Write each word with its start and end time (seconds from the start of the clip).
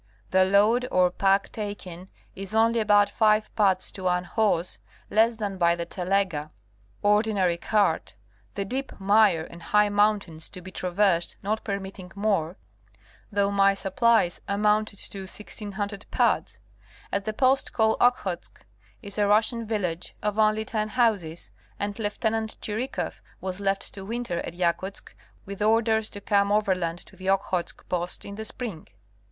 The 0.31 0.45
load 0.45 0.87
or 0.91 1.11
pack 1.11 1.51
taken 1.51 2.09
is 2.35 2.55
only 2.55 2.79
about 2.79 3.07
five 3.07 3.55
puds 3.55 3.91
to 3.91 4.05
one 4.05 4.23
horse, 4.23 4.79
less 5.11 5.35
than 5.37 5.59
by 5.59 5.75
the 5.75 5.85
telega 5.85 6.49
| 6.77 7.03
ordi 7.03 7.35
nary, 7.35 7.57
cart|, 7.57 8.15
the 8.55 8.65
deep 8.65 8.99
mire 8.99 9.43
and 9.43 9.61
high 9.61 9.89
mountains 9.89 10.49
to 10.49 10.59
be 10.61 10.71
traversed 10.71 11.35
not 11.43 11.63
permitting 11.63 12.11
more, 12.15 12.57
though 13.31 13.51
my 13.51 13.75
supplies 13.75 14.41
amounted 14.47 14.97
to 14.97 15.19
1600 15.27 16.07
puds. 16.09 16.57
At 17.11 17.25
the 17.25 17.31
post 17.33 17.71
called 17.71 17.97
Okhotsk 18.01 18.65
is 19.03 19.19
a 19.19 19.27
Russian 19.27 19.67
village 19.67 20.15
of 20.23 20.39
only 20.39 20.65
ten 20.65 20.89
houses, 20.89 21.51
and 21.77 21.93
Lieut. 21.99 22.59
Chirikoff 22.59 23.21
was 23.39 23.61
left 23.61 23.93
to 23.93 24.03
winter 24.03 24.39
at 24.39 24.55
Yakutsk 24.55 25.13
with 25.45 25.61
orders 25.61 26.09
to 26.09 26.19
come 26.21 26.51
overland 26.51 26.97
to 27.05 27.15
the 27.15 27.29
Okhotsk 27.29 27.87
post 27.87 28.25
in 28.25 28.33
the 28.33 28.45
spring. 28.45 28.87